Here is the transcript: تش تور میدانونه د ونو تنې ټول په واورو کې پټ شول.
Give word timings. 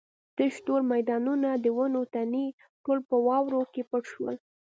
تش 0.37 0.53
تور 0.65 0.81
میدانونه 0.91 1.49
د 1.55 1.65
ونو 1.77 2.01
تنې 2.13 2.45
ټول 2.83 2.99
په 3.09 3.15
واورو 3.25 3.61
کې 3.73 3.81
پټ 3.89 4.03
شول. 4.11 4.35